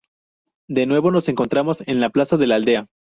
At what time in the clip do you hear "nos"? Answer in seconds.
1.11-1.29